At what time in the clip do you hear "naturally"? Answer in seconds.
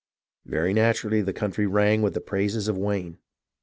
0.73-1.21